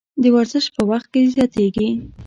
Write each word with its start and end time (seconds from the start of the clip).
د 0.21 0.23
ورزش 0.35 0.65
په 0.75 0.81
وخت 0.91 1.07
کې 1.13 1.21
زیاتیږي. 1.35 1.89